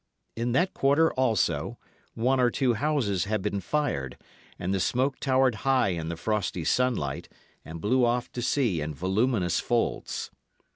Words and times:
In 0.35 0.53
that 0.53 0.73
quarter, 0.73 1.13
also, 1.13 1.77
one 2.15 2.39
or 2.39 2.49
two 2.49 2.73
houses 2.73 3.25
had 3.25 3.43
been 3.43 3.59
fired, 3.59 4.17
and 4.57 4.73
the 4.73 4.79
smoke 4.79 5.19
towered 5.19 5.53
high 5.61 5.89
in 5.89 6.09
the 6.09 6.17
frosty 6.17 6.63
sunlight, 6.63 7.29
and 7.63 7.79
blew 7.79 8.03
off 8.03 8.31
to 8.31 8.41
sea 8.41 8.81
in 8.81 8.95
voluminous 8.95 9.59
folds. 9.59 10.31